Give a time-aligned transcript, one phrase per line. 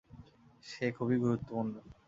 [0.63, 1.73] সে খুবই গুরুত্বপূর্ণ।